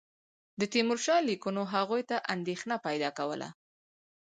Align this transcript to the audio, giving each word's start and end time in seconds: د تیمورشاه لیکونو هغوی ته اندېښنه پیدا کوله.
د 0.59 0.61
تیمورشاه 0.73 1.21
لیکونو 1.29 1.61
هغوی 1.73 2.01
ته 2.09 2.17
اندېښنه 2.33 2.75
پیدا 2.87 3.09
کوله. 3.17 3.49